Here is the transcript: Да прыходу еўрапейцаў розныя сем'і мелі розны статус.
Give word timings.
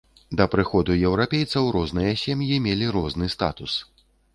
Да 0.39 0.45
прыходу 0.53 0.95
еўрапейцаў 1.11 1.69
розныя 1.77 2.19
сем'і 2.25 2.61
мелі 2.67 2.93
розны 2.97 3.35
статус. 3.39 3.83